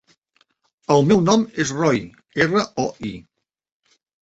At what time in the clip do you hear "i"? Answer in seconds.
3.13-3.15